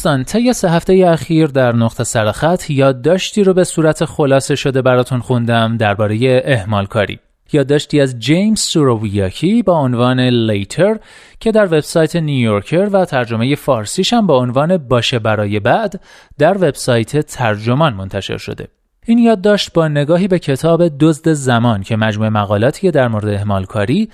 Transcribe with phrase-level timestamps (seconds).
[0.00, 5.20] دوستان طی سه هفته اخیر در نقطه سرخط یادداشتی رو به صورت خلاصه شده براتون
[5.20, 7.18] خوندم درباره اهمال کاری
[7.52, 10.96] یادداشتی از جیمز سورویاکی با عنوان لیتر
[11.40, 16.00] که در وبسایت نیویورکر و ترجمه فارسیش هم با عنوان باشه برای بعد
[16.38, 18.68] در وبسایت ترجمان منتشر شده.
[19.06, 24.08] این یادداشت با نگاهی به کتاب دزد زمان که مجموعه مقالاتی در مورد اهمال کاری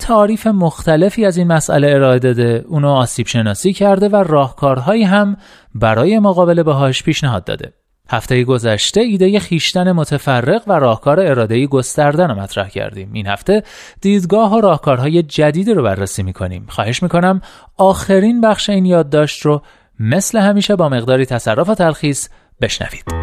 [0.00, 2.64] تعاریف مختلفی از این مسئله ارائه داده.
[2.68, 5.36] اونو آسیب شناسی کرده و راهکارهایی هم
[5.74, 7.72] برای مقابله باهاش پیشنهاد داده.
[8.10, 13.10] هفته گذشته ایده خیشتن متفرق و راهکار اراده گسترده رو مطرح کردیم.
[13.12, 13.62] این هفته
[14.00, 16.66] دیدگاه و راهکارهای جدیدی رو بررسی می‌کنیم.
[16.68, 17.40] خواهش می‌کنم
[17.76, 19.62] آخرین بخش این یادداشت رو
[20.00, 22.28] مثل همیشه با مقداری تصرف و تلخیص
[22.60, 23.19] بشنوید.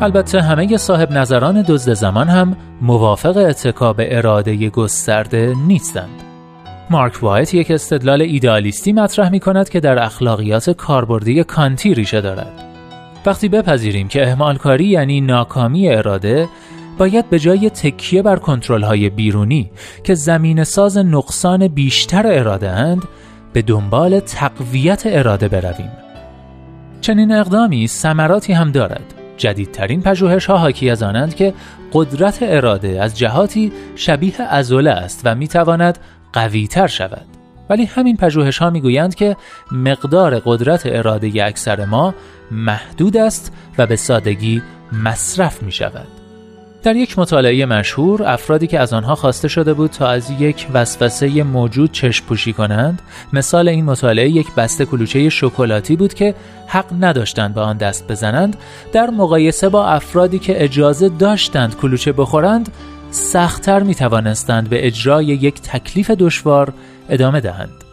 [0.00, 6.22] البته همه صاحب نظران دزد زمان هم موافق اتکا به اراده گسترده نیستند.
[6.90, 12.64] مارک وایت یک استدلال ایدالیستی مطرح می کند که در اخلاقیات کاربردی کانتی ریشه دارد.
[13.26, 16.48] وقتی بپذیریم که اهمال کاری یعنی ناکامی اراده
[16.98, 19.70] باید به جای تکیه بر کنترل های بیرونی
[20.04, 23.02] که زمین ساز نقصان بیشتر اراده اند
[23.52, 25.92] به دنبال تقویت اراده برویم.
[27.00, 29.17] چنین اقدامی ثمراتی هم دارد.
[29.38, 31.54] جدیدترین پژوهش ها حاکی از آنند که
[31.92, 35.98] قدرت اراده از جهاتی شبیه ازوله است و می‌تواند
[36.32, 37.26] قویتر شود
[37.70, 39.36] ولی همین پژوهش ها می‌گویند که
[39.72, 42.14] مقدار قدرت اراده اکثر ما
[42.50, 46.27] محدود است و به سادگی مصرف می شود.
[46.82, 51.42] در یک مطالعه مشهور افرادی که از آنها خواسته شده بود تا از یک وسوسه
[51.42, 53.02] موجود چشم پوشی کنند
[53.32, 56.34] مثال این مطالعه یک بسته کلوچه شکلاتی بود که
[56.66, 58.56] حق نداشتند به آن دست بزنند.
[58.92, 62.72] در مقایسه با افرادی که اجازه داشتند کلوچه بخورند
[63.10, 66.72] سختتر می توانستند به اجرای یک تکلیف دشوار
[67.08, 67.84] ادامه دهند.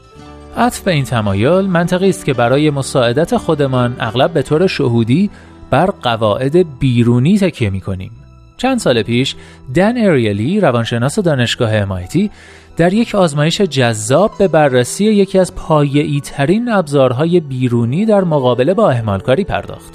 [0.58, 5.30] عطف به این تمایل منطقی است که برای مساعدت خودمان اغلب به طور شهودی
[5.70, 8.12] بر قواعد بیرونی تکیه می کنیم
[8.58, 9.36] چند سال پیش
[9.76, 12.32] دن اریلی روانشناس دانشگاه امایتی
[12.78, 18.90] در یک آزمایش جذاب به بررسی یکی از پایه‌ای ترین ابزارهای بیرونی در مقابله با
[18.90, 19.94] اهمالکاری پرداخت.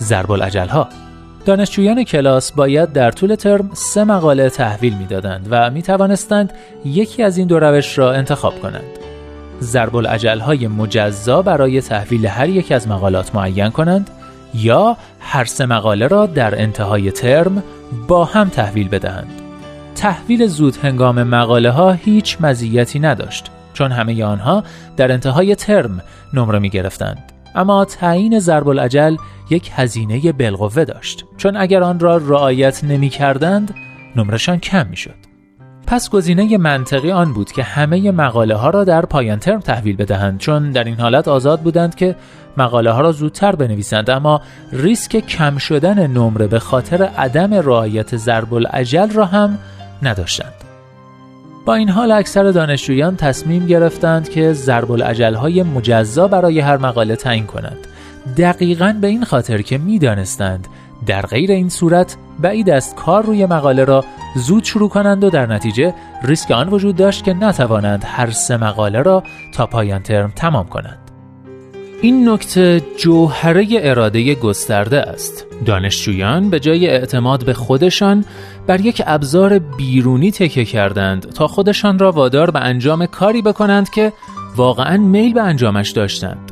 [0.00, 0.88] ضرب ها
[1.44, 6.52] دانشجویان کلاس باید در طول ترم سه مقاله تحویل می‌دادند و می توانستند
[6.84, 8.98] یکی از این دو روش را انتخاب کنند.
[9.60, 9.94] ضرب
[10.40, 14.10] های مجزا برای تحویل هر یک از مقالات معین کنند
[14.54, 17.62] یا هر سه مقاله را در انتهای ترم
[18.08, 19.40] با هم تحویل بدهند.
[19.94, 24.64] تحویل زود هنگام مقاله ها هیچ مزیتی نداشت چون همه آنها
[24.96, 26.02] در انتهای ترم
[26.34, 27.32] نمره می گرفتند.
[27.54, 29.16] اما تعیین ضرب العجل
[29.50, 33.74] یک هزینه بالقوه داشت چون اگر آن را رعایت نمی کردند
[34.16, 35.29] نمرشان کم می شد.
[35.90, 40.38] پس گزینه منطقی آن بود که همه مقاله ها را در پایان ترم تحویل بدهند
[40.38, 42.16] چون در این حالت آزاد بودند که
[42.56, 44.10] مقاله ها را زودتر بنویسند.
[44.10, 44.40] اما
[44.72, 49.58] ریسک کم شدن نمره به خاطر عدم رعایت ضرب العجل را هم
[50.02, 50.54] نداشتند.
[51.66, 57.16] با این حال اکثر دانشجویان تصمیم گرفتند که ضرب العجل های مجزا برای هر مقاله
[57.16, 57.86] تعیین کنند.
[58.36, 60.68] دقیقا به این خاطر که می‌دانستند
[61.06, 64.04] در غیر این صورت بعید است کار روی مقاله را
[64.34, 69.02] زود شروع کنند و در نتیجه ریسک آن وجود داشت که نتوانند هر سه مقاله
[69.02, 69.22] را
[69.54, 70.98] تا پایان ترم تمام کنند.
[72.02, 75.46] این نکته جوهره اراده گسترده است.
[75.66, 78.24] دانشجویان به جای اعتماد به خودشان
[78.66, 84.12] بر یک ابزار بیرونی تکه کردند تا خودشان را وادار به انجام کاری بکنند که
[84.56, 86.49] واقعا میل به انجامش داشتند.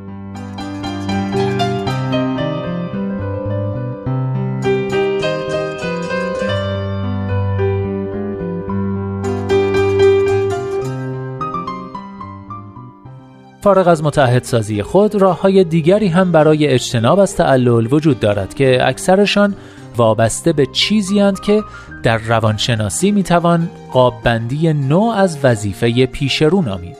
[13.69, 18.88] فارغ از متحدسازی خود راه های دیگری هم برای اجتناب از تعلل وجود دارد که
[18.88, 19.55] اکثرشان
[19.97, 21.62] وابسته به چیزی هند که
[22.03, 26.97] در روانشناسی می‌توان قاببندی نوع از وظیفه پیشرو نامید.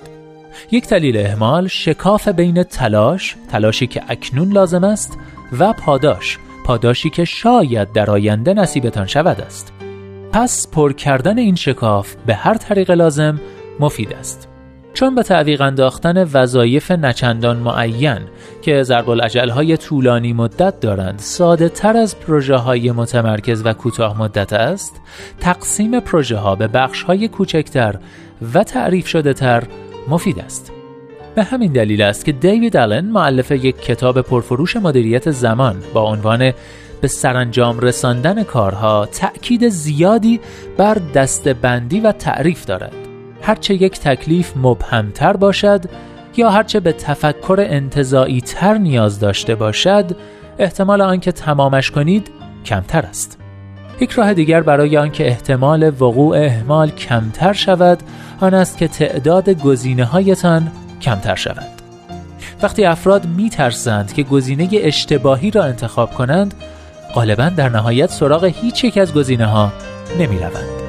[0.71, 5.19] یک دلیل اهمال شکاف بین تلاش تلاشی که اکنون لازم است
[5.59, 9.73] و پاداش پاداشی که شاید در آینده نصیبتان شود است.
[10.33, 13.41] پس پر کردن این شکاف به هر طریق لازم
[13.81, 14.58] مفید است.
[14.95, 18.19] چون به تعویق انداختن وظایف نچندان معین
[18.63, 19.09] که ضرب
[19.51, 25.01] های طولانی مدت دارند ساده تر از پروژه های متمرکز و کوتاه مدت است
[25.41, 27.99] تقسیم پروژه ها به بخش های کوچکتر
[28.55, 29.63] و تعریف شده تر
[30.09, 30.73] مفید است.
[31.35, 36.53] به همین دلیل است که دیوید آلن معلف یک کتاب پرفروش مدیریت زمان با عنوان
[37.01, 40.41] به سرانجام رساندن کارها تأکید زیادی
[40.77, 43.08] بر دستبندی و تعریف دارد.
[43.49, 45.85] هرچه یک تکلیف مبهمتر باشد
[46.37, 50.17] یا هرچه به تفکر انتظایی تر نیاز داشته باشد
[50.59, 52.31] احتمال آنکه تمامش کنید
[52.65, 53.39] کمتر است
[54.01, 57.99] یک راه دیگر برای آنکه احتمال وقوع اهمال کمتر شود
[58.41, 61.69] آن است که تعداد گزینه هایتان کمتر شود
[62.63, 66.55] وقتی افراد می ترسند که گزینه اشتباهی را انتخاب کنند
[67.15, 69.73] غالبا در نهایت سراغ هیچ یک از گزینه ها
[70.19, 70.88] نمی روند.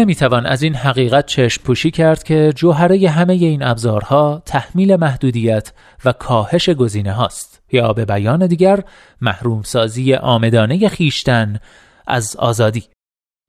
[0.00, 5.72] نمی‌توان از این حقیقت چشم پوشی کرد که جوهره همه این ابزارها تحمیل محدودیت
[6.04, 7.62] و کاهش گزینه هاست.
[7.72, 8.84] یا به بیان دیگر
[9.20, 11.60] محروم سازی آمدانه خیشتن
[12.06, 12.84] از آزادی.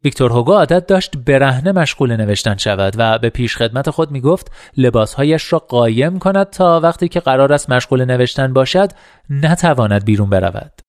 [0.03, 4.51] ویکتور هوگو عادت داشت برهنه مشغول نوشتن شود و به پیش خدمت خود می گفت
[4.77, 8.91] لباسهایش را قایم کند تا وقتی که قرار است مشغول نوشتن باشد
[9.29, 10.80] نتواند بیرون برود.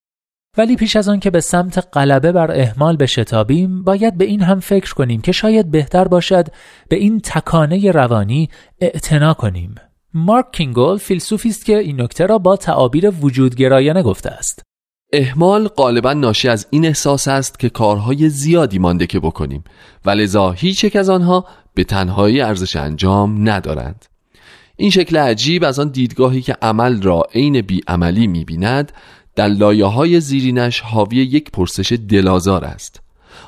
[0.57, 4.59] ولی پیش از آن که به سمت غلبه بر اهمال بشتابیم باید به این هم
[4.59, 6.47] فکر کنیم که شاید بهتر باشد
[6.89, 9.75] به این تکانه روانی اعتنا کنیم.
[10.13, 14.63] مارک کینگول فیلسوفی است که این نکته را با تعابیر وجودگرایانه گفته است.
[15.13, 19.63] احمال غالبا ناشی از این احساس است که کارهای زیادی مانده که بکنیم
[20.05, 24.05] و لذا هیچ یک از آنها به تنهایی ارزش انجام ندارند.
[24.75, 28.91] این شکل عجیب از آن دیدگاهی که عمل را عین بیعملی می‌بیند
[29.35, 33.01] در لایه های زیرینش حاوی یک پرسش دلازار است.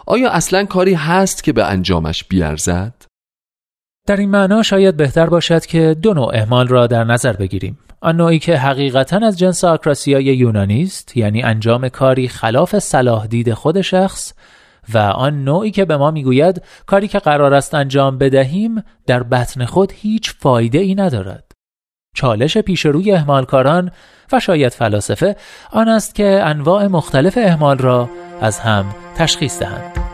[0.05, 2.93] آیا اصلا کاری هست که به انجامش بیارزد؟
[4.07, 7.77] در این معنا شاید بهتر باشد که دو نوع احمال را در نظر بگیریم.
[8.01, 13.53] آن نوعی که حقیقتا از جنس آکراسیای یونانی است یعنی انجام کاری خلاف صلاح دید
[13.53, 14.33] خود شخص
[14.93, 19.65] و آن نوعی که به ما می‌گوید کاری که قرار است انجام بدهیم در بطن
[19.65, 21.51] خود هیچ فایده ای ندارد.
[22.15, 23.91] چالش پیش روی اهمالکاران
[24.31, 25.35] و شاید فلاسفه
[25.71, 28.09] آن است که انواع مختلف اهمال را
[28.41, 28.85] از هم
[29.15, 30.04] تشخیص دهند.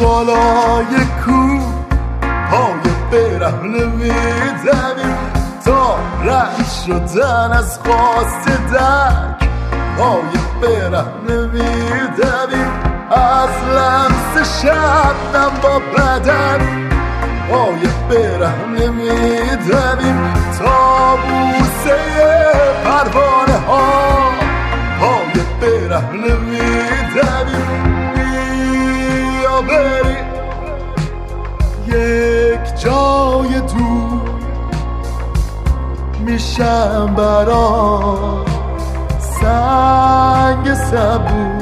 [0.00, 1.58] بالای کو
[2.50, 5.16] پای برهنه میدویم
[5.64, 9.48] تا رد شدن از خواست دک
[9.98, 10.22] پای
[10.62, 12.70] برهنه میدویم
[13.10, 16.90] از لمس شبنم با بدن
[17.50, 21.96] پای برهنه میدویم تا بوسه
[22.84, 24.30] پروانه ها
[25.00, 27.89] پای برهنه میدویم
[29.70, 30.16] بری.
[31.86, 34.30] یک جای دور
[36.20, 38.00] میشم برا
[39.18, 41.59] سنگ سبور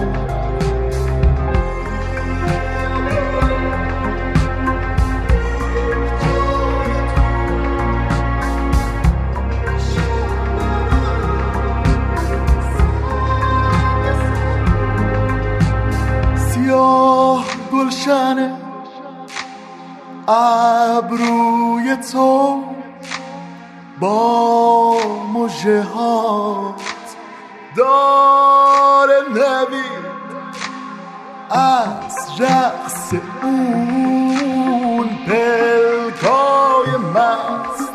[32.07, 37.93] از رقص اون پلکای مست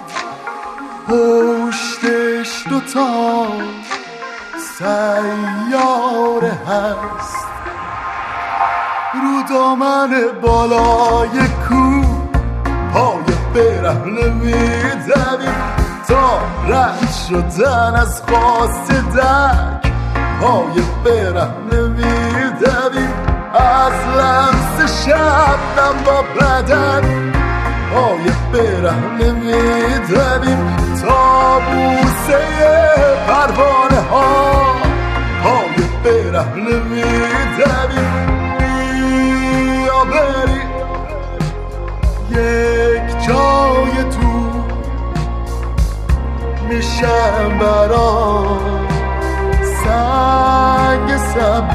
[1.07, 3.47] پشتش دوتا
[4.77, 7.47] سیاره هست.
[9.13, 10.09] رو دامن
[10.41, 12.01] بالای کو
[12.93, 15.55] پای برهنه میدویم
[16.07, 19.91] تا رد شدن از خواست دک
[20.41, 27.33] پای برهنه میدویم از لمس شبنم با بدن
[27.93, 32.39] پای برهنه میدویم تا بوسه
[33.27, 34.75] پروانه ها
[35.43, 38.11] پای برهنه میدویم
[38.57, 40.69] بیا بریم
[42.29, 44.33] یک جای تو
[46.69, 48.43] میشم برا
[49.83, 51.72] سنگ سبو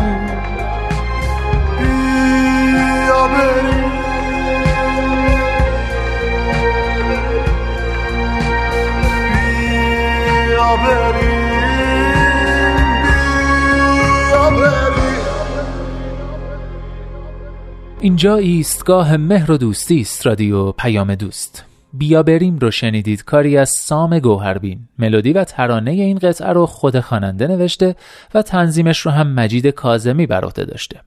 [18.09, 21.65] اینجا ایستگاه مهر و دوستی است رادیو پیام دوست.
[21.93, 24.89] بیا بریم رو شنیدید کاری از سام گوهربین.
[24.99, 27.97] ملودی و ترانه این قطعه رو خود خواننده نوشته
[28.35, 31.01] و تنظیمش رو هم مجید کازمی بر عهده داشته.